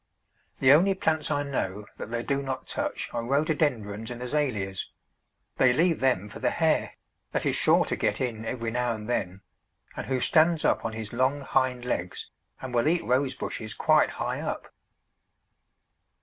[0.61, 4.89] The only plants I know that they do not touch are Rhododendrons and Azaleas;
[5.57, 6.93] they leave them for the hare,
[7.33, 9.41] that is sure to get in every now and then,
[9.95, 14.09] and who stands up on his long hind legs, and will eat Rose bushes quite
[14.09, 14.73] high up.